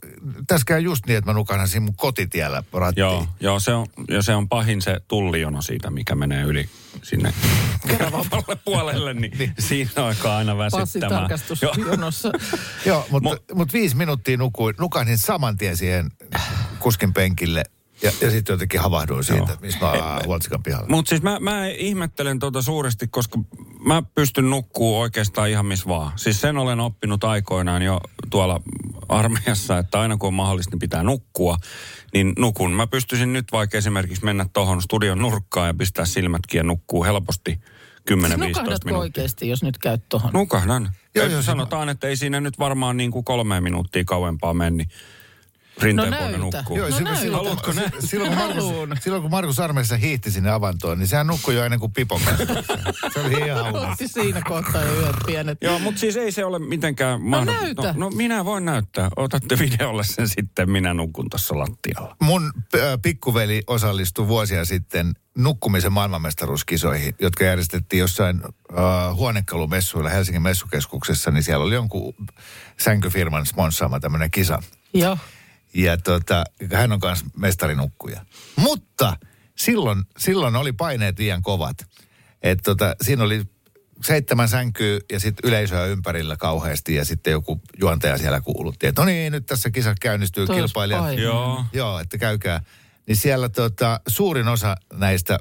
[0.47, 3.01] tässä käy just niin, että mä nukahan siinä mun kotitiellä rattiin.
[3.01, 6.69] Joo, joo se, on, ja se on pahin se tullijono siitä, mikä menee yli
[7.03, 7.35] sinne
[7.89, 11.11] Keravalle puolelle, niin, siinä alkaa aina väsyttämään.
[11.11, 11.21] Joo.
[11.21, 12.31] tarkastusjonossa.
[12.87, 16.11] Joo, mutta mut, mut viisi minuuttia nukuin, nukahdin saman tien siihen
[16.87, 17.65] kuskin penkille
[18.03, 19.59] ja, ja sitten jotenkin havahduin siitä, Joo.
[19.61, 20.87] missä mä Huoltsikan pihalla.
[20.89, 23.39] Mutta siis mä, mä ihmettelen tota suuresti, koska
[23.87, 26.13] mä pystyn nukkuu oikeastaan ihan missä vaan.
[26.17, 28.61] Siis sen olen oppinut aikoinaan jo tuolla
[29.09, 31.57] armeijassa, että aina kun on mahdollista, niin pitää nukkua.
[32.15, 32.73] Niin nukun.
[32.73, 37.61] Mä pystyisin nyt vaikka esimerkiksi mennä tuohon studion nurkkaan ja pistää silmätkin ja nukkuu helposti
[38.11, 38.99] 10-15 Nukahdatko minuuttia.
[38.99, 40.31] oikeasti, jos nyt käyt tohon?
[40.33, 40.93] Nukahdan.
[41.15, 44.85] Joo, Joo, sanotaan, että ei siinä nyt varmaan niin kuin kolme minuuttia kauempaa meni.
[45.81, 46.39] Rinteen No näytä.
[46.39, 46.77] nukkuu.
[46.77, 47.21] Joo, No silloin, näytä.
[47.21, 47.97] silloin, Haluatko kun, nähdä?
[48.01, 48.65] silloin, kun Markus,
[49.05, 52.55] silloin kun Markus Armeessa hiihti sinne avantoon, niin sehän nukkui jo ennen kuin Pipon kanssa.
[53.15, 53.77] Se oli ihan.
[53.77, 55.59] Otti siinä kohtaa jo yöt pienet.
[55.61, 57.65] Joo, mutta siis ei se ole mitenkään No mahdollista.
[57.83, 57.83] näytä.
[57.83, 59.09] No, no minä voin näyttää.
[59.17, 62.17] Otatte videolle sen sitten, minä nukun tuossa lattialla.
[62.23, 71.31] Mun äh, pikkuveli osallistui vuosia sitten nukkumisen maailmanmestaruuskisoihin, jotka järjestettiin jossain äh, huonekalumessuilla Helsingin messukeskuksessa,
[71.31, 72.15] niin siellä oli jonkun
[72.81, 74.63] sänkyfirman sponssaama tämmöinen kisa.
[74.95, 75.19] Joo.
[75.75, 78.27] Ja tota, hän on myös mestarinukkuja.
[78.57, 79.17] Mutta
[79.55, 81.87] silloin, silloin oli paineet liian kovat.
[82.43, 83.45] Et tota, siinä oli
[84.05, 89.07] seitsemän sänkyä ja sitten yleisöä ympärillä kauheasti ja sitten joku juontaja siellä kuulutti, että no
[89.07, 91.03] niin, nyt tässä kisa käynnistyy Toi olisi kilpailijat.
[91.03, 91.23] paine.
[91.23, 91.65] Joo.
[91.73, 92.63] Joo, että käykää.
[93.07, 95.39] Niin siellä tota, suurin osa näistä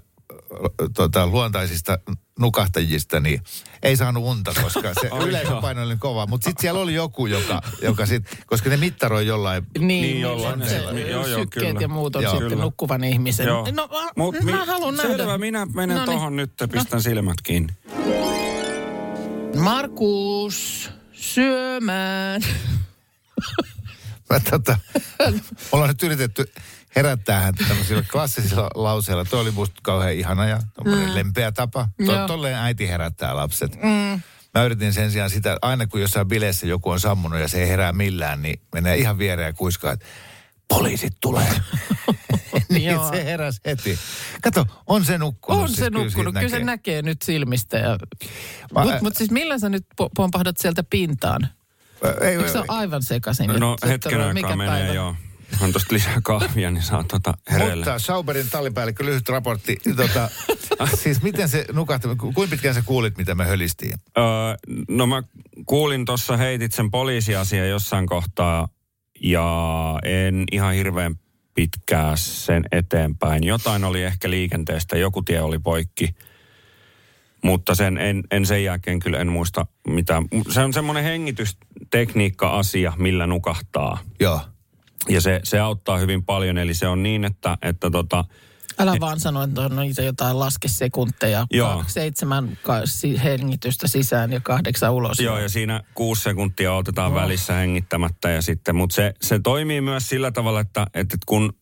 [0.94, 2.00] tota, luontaisista
[2.40, 3.42] nukahtajista niin
[3.84, 6.28] ei saanut unta, koska se Ai yleisöpaino oli kova.
[6.28, 10.22] Mutta sitten siellä oli joku, joka, joka sit, koska ne mittaroi jollain Niin, Niin, niin
[10.22, 11.00] jollain se, tavalla.
[11.00, 11.82] Joo, joo, sykkeet kyllä.
[11.82, 12.64] ja muut on Joo, sitten kyllä.
[12.64, 13.48] nukkuvan ihmisen.
[13.48, 13.68] Joo.
[13.72, 15.18] No mä, Mut mä mi- haluan nähdä.
[15.18, 16.14] Selvä, minä menen No niin.
[16.14, 17.74] tohon nyt ja pistän silmät kiinni.
[19.60, 22.42] Markus, syömään.
[24.30, 24.78] Mä tota,
[25.72, 26.52] ollaan nyt yritetty
[26.96, 29.26] herättää häntä tämmöisillä klassisilla lauseilla.
[29.26, 31.16] Toi oli musta kauhean ihana ja mm.
[31.16, 31.90] lempeä tapa.
[32.06, 33.76] To, tolleen äiti herättää lapset.
[33.76, 34.22] Mm.
[34.54, 37.62] Mä yritin sen sijaan sitä, että aina kun jossain bileissä joku on sammunut ja se
[37.62, 40.06] ei herää millään, niin menee ihan viereen ja kuiskaa, että
[40.68, 41.48] poliisit tulee.
[42.70, 43.12] niin Joo.
[43.12, 44.00] se heräsi heti.
[44.42, 45.62] Kato, on se nukkunut.
[45.62, 47.02] On siis se kyllä nukkunut, siitä kyllä se näkee.
[47.02, 47.78] nyt silmistä.
[47.78, 47.98] Ja...
[48.74, 51.48] Mutta mut siis millä sä nyt po- pompahdat sieltä pintaan?
[52.22, 53.48] Ei, Eikö se ole aivan sekaisin?
[53.48, 54.94] No hetken aikaa mikä menee päivä?
[54.94, 55.16] joo.
[55.62, 57.76] On tosta lisää kahvia, niin saa tota hereille.
[57.76, 59.78] Mutta Sauberin tallipäällikkö, lyhyt raportti.
[59.96, 60.30] Tota,
[61.04, 64.00] siis miten se nukahti, ku- kuinka pitkään sä kuulit, mitä me hölistiin?
[64.18, 64.24] Öö,
[64.90, 65.24] no mä
[65.66, 68.68] kuulin tuossa heitit sen poliisiasia jossain kohtaa
[69.22, 71.16] ja en ihan hirveän
[71.54, 73.44] pitkää sen eteenpäin.
[73.44, 76.16] Jotain oli ehkä liikenteestä, joku tie oli poikki.
[77.44, 80.26] Mutta sen, en, en sen jälkeen kyllä en muista mitään.
[80.50, 84.00] Se on semmoinen hengitystekniikka-asia, millä nukahtaa.
[84.20, 84.42] Joo.
[85.10, 86.58] Ja se, se auttaa hyvin paljon.
[86.58, 88.26] Eli se on niin, että, että tota,
[88.80, 91.48] Älä vaan sano, että on niitä jotain laskesekunteja.
[91.52, 91.84] Joo.
[91.88, 92.58] Seitsemän
[93.24, 95.20] hengitystä sisään ja kahdeksan ulos.
[95.20, 97.18] Joo, ja siinä kuusi sekuntia otetaan oh.
[97.18, 101.54] välissä hengittämättä ja sitten, mutta se, se toimii myös sillä tavalla, että, että kun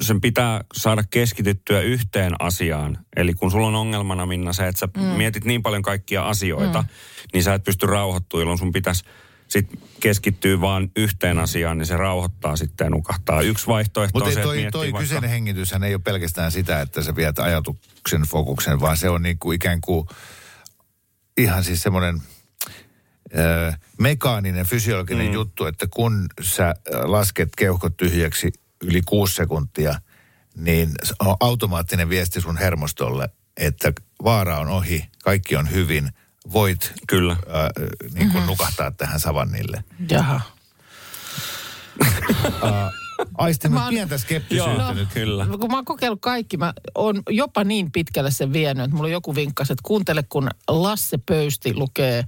[0.00, 2.98] sen pitää saada keskityttyä yhteen asiaan.
[3.16, 5.02] Eli kun sulla on ongelmana, Minna, se, että sä mm.
[5.02, 6.88] mietit niin paljon kaikkia asioita, mm.
[7.32, 9.04] niin sä et pysty rauhoittumaan, jolloin sun pitäisi
[9.50, 9.66] sit
[10.00, 13.42] keskittyä vaan yhteen asiaan, niin se rauhoittaa sitten ja nukahtaa.
[13.42, 15.00] Yksi vaihtoehto Mutta on se, toi, että toi vaikka...
[15.00, 19.38] kyseinen hengityshän ei ole pelkästään sitä, että sä viet ajatuksen fokuksen, vaan se on niin
[19.38, 20.06] kuin ikään kuin
[21.38, 22.22] ihan siis semmoinen
[23.98, 25.32] mekaaninen, fysiologinen mm.
[25.32, 28.52] juttu, että kun sä lasket keuhkot tyhjäksi
[28.84, 30.00] yli kuusi sekuntia,
[30.56, 33.92] niin se on automaattinen viesti sun hermostolle, että
[34.24, 36.10] vaara on ohi, kaikki on hyvin,
[36.52, 37.32] voit Kyllä.
[37.32, 39.84] ö, niin kuin nukahtaa tähän savannille.
[40.10, 40.40] Jaha.
[43.38, 45.08] Aistinut Mä oon- pientä skeptisyyttä Joo, nyt.
[45.14, 45.46] kyllä.
[45.60, 49.12] Kun mä oon kokeillut kaikki, mä oon jopa niin pitkälle sen vienyt, että mulla on
[49.12, 52.24] joku vinkkas, että kuuntele, kun Lasse Pöysti lukee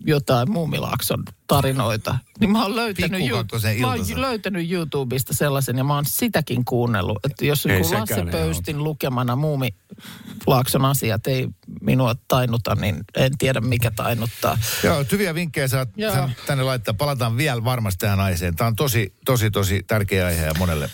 [0.00, 2.18] jotain Muumilaakson tarinoita.
[2.40, 7.18] Niin mä oon löytänyt, Pikkukakkosen mä oon löytänyt YouTubesta sellaisen ja mä oon sitäkin kuunnellut.
[7.24, 11.48] Että jos Ei joku Lasse Pöystin lukemana Muumilaakson asiat ei
[11.80, 14.58] minua tainnuta, niin en tiedä mikä tainuttaa.
[14.82, 16.30] Joo, hyviä vinkkejä saat Joo.
[16.46, 16.94] tänne laittaa.
[16.94, 18.56] Palataan vielä varmasti tähän aiheeseen.
[18.56, 20.90] Tämä on tosi, tosi, tosi tärkeä aihe ja monelle,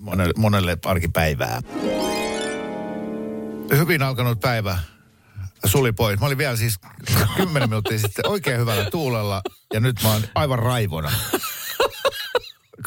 [0.00, 1.62] monelle, monelle arkipäivää.
[3.76, 4.78] Hyvin alkanut päivä
[5.64, 6.20] suli pois.
[6.20, 6.78] Mä olin vielä siis
[7.36, 11.12] kymmenen minuuttia sitten oikein hyvällä tuulella ja nyt mä oon aivan raivona.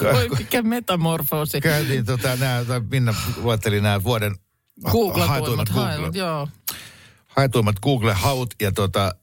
[0.01, 1.61] Voi mikä metamorfoosi.
[1.61, 4.35] Käytiin tota, nää, tai Minna luetteli nämä vuoden
[4.91, 6.47] Googlatuimmat haetuimmat Google, haetut, joo.
[7.27, 9.15] haetuimmat Google-haut ja, tota,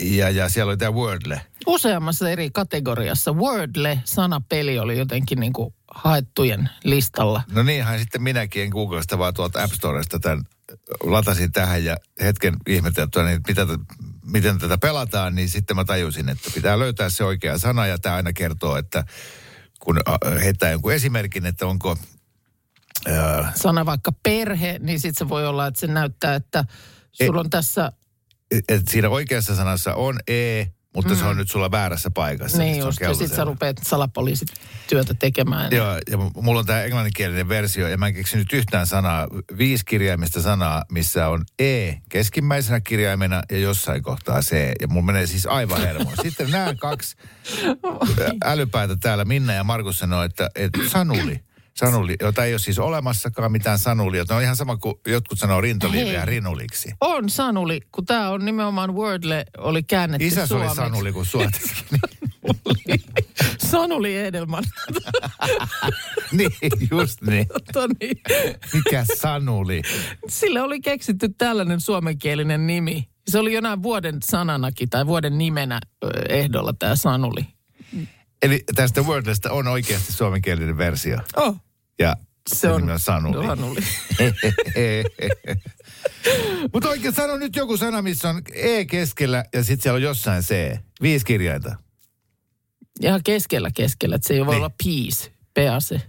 [0.00, 1.40] ja, ja siellä oli tämä Wordle.
[1.66, 3.32] useammassa eri kategoriassa.
[3.32, 7.42] Wordle sanapeli oli jotenkin niin kuin haettujen listalla.
[7.52, 10.44] No niinhän sitten minäkin en Googlesta vaan tuolta App Storesta tämän
[11.02, 13.66] latasin tähän ja hetken ihmeteltyä, niin mitä,
[14.24, 18.14] miten tätä pelataan, niin sitten mä tajusin, että pitää löytää se oikea sana ja tämä
[18.14, 19.04] aina kertoo, että
[19.80, 20.00] kun
[20.42, 21.96] heittää jonkun esimerkin, että onko
[23.08, 26.64] äh, Sana vaikka perhe, niin sitten se voi olla, että se näyttää, että
[27.12, 27.92] sulla on tässä,
[28.68, 32.58] et siinä oikeassa sanassa on E, mutta se on nyt sulla väärässä paikassa.
[32.58, 35.72] niin Se on just, ja sitten sä rupeat salapoliisityötä tekemään.
[35.72, 39.26] Joo, ja mulla on tämä englanninkielinen versio, ja mä en keksinyt yhtään sanaa,
[39.58, 44.72] viisi kirjaimista sanaa, missä on E keskimmäisenä kirjaimena ja jossain kohtaa C.
[44.80, 46.14] Ja mulla menee siis aivan hermoon.
[46.22, 47.16] Sitten nämä kaksi
[48.44, 51.40] älypäätä täällä, Minna ja Markus sanoo, että, että sanuli.
[51.80, 54.24] Sanuli, jota ei ole siis olemassakaan mitään sanulia.
[54.24, 56.92] Tämä on ihan sama kuin jotkut sanoo rintoliiviä rinuliksi.
[57.00, 60.76] On Sanuli, kun tämä on nimenomaan Wordle, oli käännetty oli suomeksi.
[60.76, 62.00] sanuli, kun suotettiin.
[63.70, 64.64] Sanuli Edelman.
[66.32, 66.50] niin,
[66.90, 67.46] just niin.
[67.72, 68.10] Toni.
[68.74, 69.82] Mikä sanuli?
[70.28, 73.08] Sille oli keksitty tällainen suomenkielinen nimi.
[73.28, 75.80] Se oli jonain vuoden sananakin tai vuoden nimenä
[76.28, 77.46] ehdolla tämä Sanuli.
[78.42, 81.18] Eli tästä Wordlesta on oikeasti suomenkielinen versio.
[81.36, 81.56] Oh,
[82.00, 82.16] Ja
[82.54, 83.46] se on Sanuli.
[83.46, 83.80] Sanuli.
[86.72, 90.42] Mutta oikein sano nyt joku sana, missä on E keskellä ja sitten siellä on jossain
[90.42, 90.76] C.
[91.02, 91.76] Viisi kirjainta.
[93.00, 94.56] Ihan keskellä keskellä, että se ei voi Niin.
[94.64, 96.00] olla peace, pease.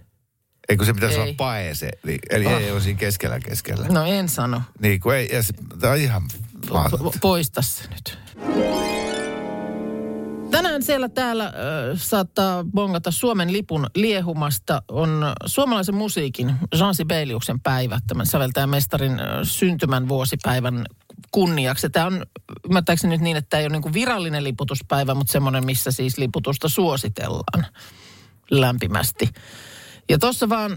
[0.68, 1.22] Eikö se pitäisi Ei.
[1.22, 1.90] olla paese?
[2.04, 2.52] Eli, eli Ah.
[2.62, 3.88] ei ole siinä keskellä keskellä.
[3.88, 4.62] No en sano.
[4.80, 6.22] Niin kuin ei, ja se, tämä on ihan.
[6.66, 8.18] Po- Poista se nyt.
[10.52, 11.52] Tänään siellä täällä äh,
[11.94, 14.82] saattaa bongata Suomen lipun liehumasta.
[14.88, 20.86] On suomalaisen musiikin Jean Sibeliuksen päivä, tämän säveltäjämestarin äh, syntymän vuosipäivän
[21.30, 21.90] kunniaksi.
[21.90, 22.26] Tämä on
[22.64, 26.18] ymmärtääkseni nyt niin, että tämä ei ole niin kuin virallinen liputuspäivä, mutta semmoinen, missä siis
[26.18, 27.66] liputusta suositellaan
[28.50, 29.28] lämpimästi.
[30.08, 30.76] Ja tuossa vaan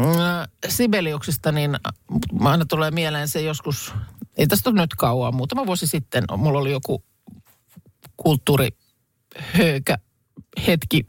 [0.00, 3.92] äh, Sibeliuksesta, niin äh, aina tulee mieleen se joskus,
[4.36, 7.04] ei tästä ole nyt kauan, muutama vuosi sitten, mulla oli joku
[9.36, 9.98] kulttuurihöykä
[10.66, 11.06] hetki,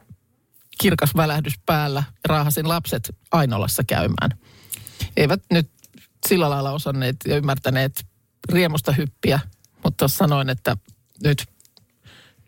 [0.80, 4.30] kirkas välähdys päällä, raahasin lapset Ainolassa käymään.
[5.16, 5.70] Eivät nyt
[6.28, 8.06] sillä lailla osanneet ja ymmärtäneet
[8.52, 9.40] riemusta hyppiä,
[9.84, 10.76] mutta sanoin, että
[11.24, 11.44] nyt,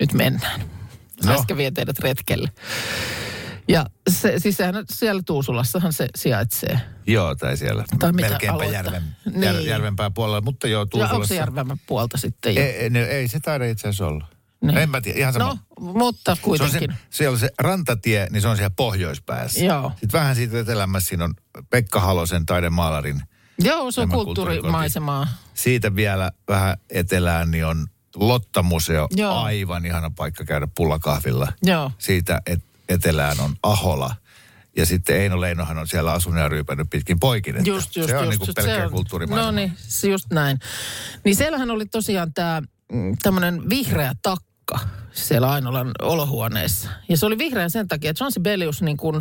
[0.01, 0.61] nyt mennään.
[1.25, 1.33] No.
[1.33, 2.49] Äsken vie teidät retkelle.
[3.69, 6.81] Ja se, siis sehän, siellä Tuusulassahan se sijaitsee.
[7.07, 7.85] Joo, tai siellä.
[7.99, 9.43] Tai Melkeinpä järven, Niin.
[9.43, 11.15] jär, järvenpään puolella, mutta joo, Ja Tuusulassa.
[11.15, 12.63] onko se Järvenpän puolta sitten jo?
[12.63, 14.27] Ei, ei, ne- ei se taida itse asiassa olla.
[14.63, 14.79] Niin.
[14.79, 15.45] En mä tiedä, ihan sama.
[15.49, 15.59] No,
[15.93, 16.91] mutta Se on kuitenkin.
[16.93, 19.65] se, siellä on se rantatie, niin se on siellä pohjoispäässä.
[19.65, 19.91] Joo.
[19.91, 21.35] Sitten vähän siitä etelämässä siinä on
[21.71, 23.23] Pekka Halosen taidemaalarin.
[23.59, 25.27] Joo, se on kulttuurimaisemaa.
[25.55, 29.09] Siitä vielä vähän etelään niin on Lotta-museo.
[29.17, 29.35] Joo.
[29.39, 31.53] Aivan ihana paikka käydä pullakahvilla.
[31.63, 31.93] Joo.
[31.99, 34.17] Siitä et, etelään on Ahola.
[34.77, 37.57] Ja sitten Eino Leinohan on siellä asunut ja ryypännyt pitkin poikin.
[37.57, 38.39] että Just, just, se on just.
[38.41, 39.47] niin pelkkää on- kulttuurimaisema.
[39.47, 39.73] No niin,
[40.11, 40.59] just näin.
[41.25, 42.63] Niin siellähän oli tosiaan tämä
[43.23, 44.50] tämmöinen vihreä takka
[45.13, 46.89] siellä Ainolan olohuoneessa.
[47.09, 49.17] Ja se oli vihreä sen takia, että John Sibelius niin kuin,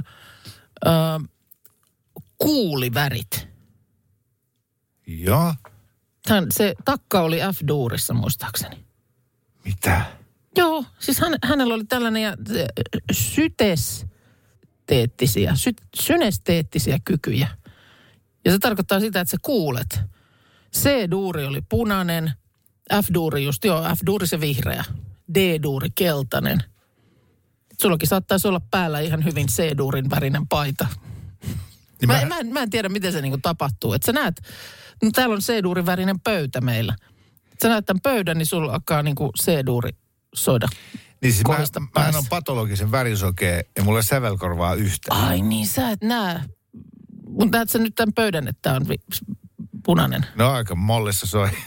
[0.86, 0.90] ö,
[2.38, 3.48] kuuli värit.
[5.08, 5.54] Joo.
[6.30, 8.86] Hän, se takka oli F-duurissa muistaakseni.
[9.66, 10.02] Mitä?
[10.58, 12.34] Joo, siis hän, hänellä oli tällainen ja,
[13.12, 17.48] sytesteettisiä, sy, synesteettisiä kykyjä.
[18.46, 20.00] Ja se tarkoittaa sitä, että sä kuulet.
[20.78, 22.34] C-duuri oli punainen,
[22.94, 24.84] F-duuri just, joo, F-duuri se vihreä,
[25.36, 26.58] D-duuri keltainen.
[27.82, 30.88] Sullakin saattaisi olla päällä ihan hyvin C-duurin värinen paita.
[32.02, 33.94] Niin Mä, mä- mä, en, mä en tiedä, miten se niinku tapahtuu.
[33.94, 34.42] Että sä näet,
[35.04, 36.96] no täällä on C-duurin värinen pöytä meillä.
[37.62, 39.90] Sä näet tämän pöydän, niin sulla alkaa niinku C-duuri
[40.36, 40.68] soida
[41.22, 41.56] Niin siis mä,
[41.94, 42.18] päässä.
[42.18, 45.22] on patologisen värisokea ja mulla sävelkorvaa yhtään.
[45.24, 46.40] Ai niin, sä et näe.
[47.30, 49.04] Mutta näet sä nyt tämän pöydän, että tämä on vi-
[49.86, 50.26] punainen.
[50.36, 51.50] No aika mollissa soi.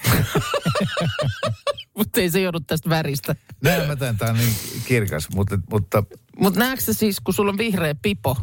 [2.02, 3.36] Mutta ei se joudu tästä väristä.
[3.62, 6.04] Näin mä tämän, tää on niin kirkas, mutta, mutta
[6.38, 8.36] Mutta näetkö siis, kun sulla on vihreä pipo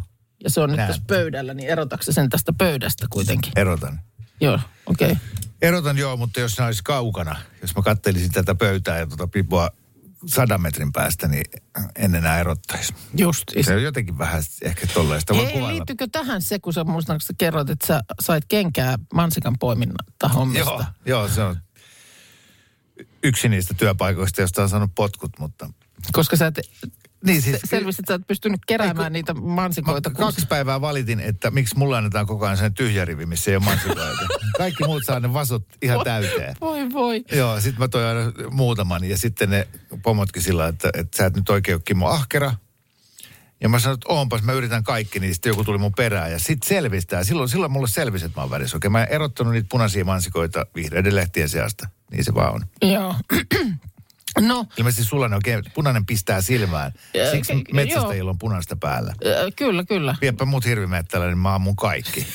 [0.43, 0.87] ja se on nyt Näen.
[0.87, 3.51] tässä pöydällä, niin erotatko sä sen tästä pöydästä kuitenkin?
[3.55, 3.99] erotan.
[4.41, 5.11] Joo, okei.
[5.11, 5.23] Okay.
[5.61, 9.69] Erotan joo, mutta jos ne olisi kaukana, jos mä kattelisin tätä pöytää ja tuota pipoa
[10.25, 11.45] sadan metrin päästä, niin
[11.95, 12.93] en enää erottaisi.
[13.17, 13.43] Just.
[13.61, 15.33] Se on jotenkin vähän ehkä tollaista.
[15.33, 15.73] Voi Ei, kuvailla.
[15.73, 20.69] liittyykö tähän se, kun sä muistan, sä kerroit, että sä sait kenkää mansikan poiminnasta hommista?
[20.69, 21.57] Joo, joo, se on
[23.23, 25.69] yksi niistä työpaikoista, josta on saanut potkut, mutta...
[26.11, 26.59] Koska sä et,
[27.25, 30.09] Niin se, selvisit, että sä et pystynyt keräämään niitä mansikoita.
[30.09, 33.51] Mä kun- kaksi päivää valitin, että miksi mulla annetaan koko ajan sen tyhjä rivi, missä
[33.51, 34.27] ei ole mansikoita.
[34.57, 36.55] Kaikki muut saa ne vasut ihan täyteen.
[36.61, 37.23] Voi voi.
[37.31, 39.67] Joo, sit mä toin aina muutaman ja sitten ne
[40.03, 42.53] pomotkin sillä, että, että sä et nyt oikein ole Kimmo ahkera.
[43.61, 46.39] Ja mä sanoin, että oonpas, mä yritän kaikki, niin sitten joku tuli mun perään ja
[46.39, 47.23] sitten selvistää.
[47.23, 48.77] Silloin, silloin mulle selvisi, että mä oon värissä.
[48.77, 51.89] Okei, mä en erottanut niitä punaisia mansikoita vihreiden lehtien seasta.
[52.11, 52.61] Niin se vaan on.
[52.91, 53.15] Joo.
[54.47, 56.91] no, Ilmeisesti sulla ne oikein, punainen pistää silmään.
[57.25, 59.13] Ää, Siksi ke- metsästäjillä on punaista päällä.
[59.55, 60.15] kyllä, kyllä.
[60.21, 62.27] Viepä mut hirvimettällä, niin mä ammun kaikki.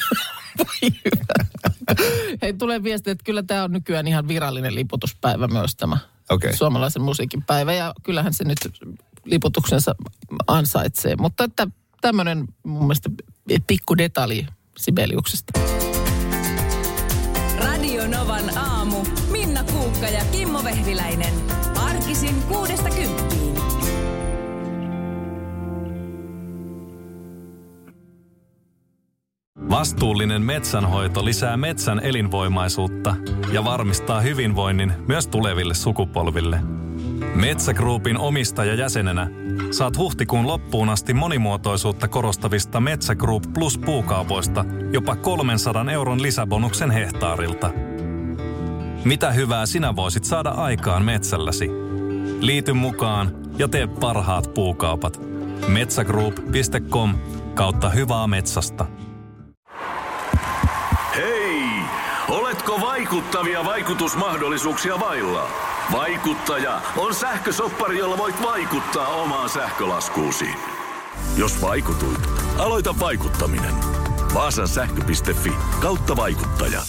[2.43, 5.99] Hei, tulee viesti, että kyllä tämä on nykyään ihan virallinen liputuspäivä myös tämä
[6.31, 6.57] Okei.
[6.57, 7.73] suomalaisen musiikin päivä.
[7.73, 8.59] Ja kyllähän se nyt
[9.25, 9.95] liputuksensa
[10.47, 11.17] ansaitsee.
[11.17, 11.67] Mutta että
[12.01, 13.11] tämmöinen mun mielestä
[13.67, 15.61] pikku detalji Sibeliuksesta.
[17.59, 19.05] Radio Novan aamu.
[20.05, 21.35] Kuukka ja Kimmo Vehviläinen.
[21.77, 23.55] Arkisin kuudesta kymppiin.
[29.71, 33.17] Vastuullinen metsänhoito lisää metsän elinvoimaisuutta
[33.53, 36.61] ja varmistaa hyvinvoinnin myös tuleville sukupolville.
[37.35, 39.31] Metsä Groupin omistajajäsenenä
[39.71, 47.94] saat huhtikuun loppuun asti monimuotoisuutta korostavista Metsä Group Plus puukaupoista jopa 300 euron lisäbonuksen hehtaarilta.
[49.05, 51.71] Mitä hyvää sinä voisit saada aikaan metsälläsi?
[52.41, 55.21] Liity mukaan ja tee parhaat puukaupat.
[55.69, 57.15] Metsägroup.com
[57.55, 58.87] kautta hyvää metsästä.
[61.17, 61.65] Hei!
[62.29, 65.49] Oletko vaikuttavia vaikutusmahdollisuuksia vailla?
[65.93, 70.49] Vaikuttaja on sähkösoppari, jolla voit vaikuttaa omaan sähkölaskuusi.
[71.37, 73.75] Jos vaikutuit, aloita vaikuttaminen.
[74.35, 76.81] Vaasan sähkö.fi kautta vaikuttaja.